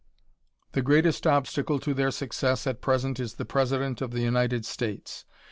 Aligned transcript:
The 0.71 0.81
greatest 0.81 1.27
obstacle 1.27 1.77
to 1.79 1.93
their 1.93 2.09
success 2.09 2.65
at 2.65 2.81
present 2.81 3.19
is 3.19 3.35
the 3.35 3.45
President 3.45 4.01
of 4.01 4.09
the 4.09 4.21
United 4.21 4.65
States. 4.65 5.25